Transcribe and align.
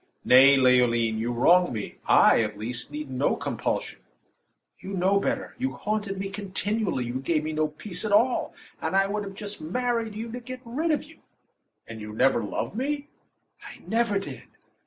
"Nay, 0.25 0.57
Leoline, 0.57 1.19
you 1.19 1.31
wrong 1.31 1.71
me. 1.71 1.97
I, 2.07 2.41
at 2.41 2.57
least, 2.57 2.89
need 2.89 3.11
no 3.11 3.35
compulsion." 3.35 3.99
"You 4.79 4.93
know 4.93 5.19
better. 5.19 5.53
You 5.59 5.73
haunted 5.73 6.17
me 6.17 6.27
continually; 6.31 7.05
you 7.05 7.19
gave 7.19 7.43
me 7.43 7.53
no 7.53 7.67
peace 7.67 8.03
at 8.03 8.11
all; 8.11 8.55
and 8.81 8.95
I 8.95 9.05
would 9.05 9.35
just 9.35 9.59
have 9.59 9.69
married 9.69 10.15
you 10.15 10.31
to 10.31 10.39
get 10.39 10.61
rid 10.65 10.89
of 10.89 11.03
you." 11.03 11.19
"And 11.85 12.01
you 12.01 12.13
never 12.13 12.43
loved 12.43 12.73
me?" 12.75 13.09
"I 13.63 13.77
never 13.85 14.17
did." 14.17 14.41